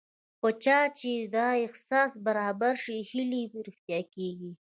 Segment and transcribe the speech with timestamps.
[0.39, 4.51] په چا چې دا احساس برابر شي هیلې یې رښتیا کېږي